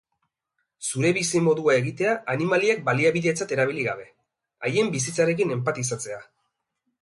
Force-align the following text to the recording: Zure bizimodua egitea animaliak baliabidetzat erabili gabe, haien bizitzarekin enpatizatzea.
Zure 0.85 1.09
bizimodua 1.17 1.75
egitea 1.81 2.13
animaliak 2.35 2.81
baliabidetzat 2.87 3.53
erabili 3.59 3.85
gabe, 3.89 4.09
haien 4.71 4.91
bizitzarekin 4.97 5.55
enpatizatzea. 5.59 6.19